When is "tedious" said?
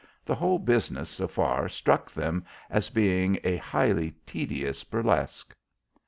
4.25-4.83